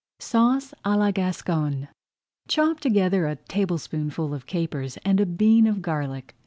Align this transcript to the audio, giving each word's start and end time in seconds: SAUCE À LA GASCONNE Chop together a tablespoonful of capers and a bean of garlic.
SAUCE 0.17 0.73
À 0.83 0.97
LA 0.97 1.11
GASCONNE 1.11 1.87
Chop 2.47 2.79
together 2.79 3.27
a 3.27 3.35
tablespoonful 3.35 4.33
of 4.33 4.47
capers 4.47 4.97
and 5.05 5.19
a 5.19 5.27
bean 5.27 5.67
of 5.67 5.83
garlic. 5.83 6.33